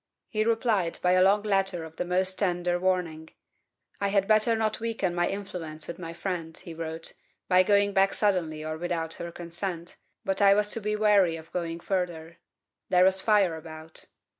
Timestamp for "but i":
10.25-10.55